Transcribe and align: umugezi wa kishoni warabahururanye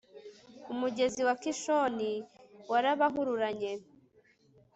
umugezi 0.73 1.21
wa 1.27 1.35
kishoni 1.41 2.11
warabahururanye 2.71 3.71